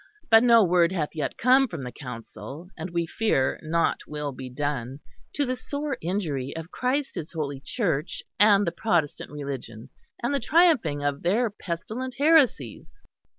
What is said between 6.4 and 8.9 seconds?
of Christ His holy Church and the